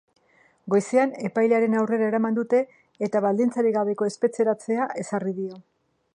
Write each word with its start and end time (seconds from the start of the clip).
Goizean 0.73 1.11
epailearen 1.29 1.75
aurrera 1.81 2.07
eraman 2.13 2.39
dute, 2.39 2.63
eta 3.09 3.23
baldintzarik 3.27 3.79
gabeko 3.79 4.11
espetxeratzea 4.13 4.93
ezarri 5.05 5.39
dio. 5.45 5.63